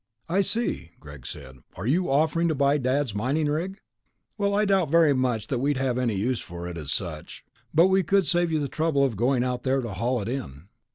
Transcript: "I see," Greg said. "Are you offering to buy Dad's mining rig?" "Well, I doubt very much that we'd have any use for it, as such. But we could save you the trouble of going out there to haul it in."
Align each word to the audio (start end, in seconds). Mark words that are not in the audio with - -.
"I 0.27 0.41
see," 0.41 0.93
Greg 0.99 1.27
said. 1.27 1.57
"Are 1.75 1.85
you 1.85 2.09
offering 2.09 2.47
to 2.47 2.55
buy 2.55 2.79
Dad's 2.79 3.13
mining 3.13 3.45
rig?" 3.45 3.77
"Well, 4.35 4.55
I 4.55 4.65
doubt 4.65 4.89
very 4.89 5.13
much 5.13 5.45
that 5.49 5.59
we'd 5.59 5.77
have 5.77 5.99
any 5.99 6.15
use 6.15 6.39
for 6.39 6.65
it, 6.67 6.75
as 6.75 6.91
such. 6.91 7.45
But 7.71 7.85
we 7.85 8.01
could 8.01 8.25
save 8.25 8.51
you 8.51 8.57
the 8.59 8.67
trouble 8.67 9.05
of 9.05 9.15
going 9.15 9.43
out 9.43 9.61
there 9.61 9.79
to 9.79 9.93
haul 9.93 10.19
it 10.19 10.27
in." 10.27 10.69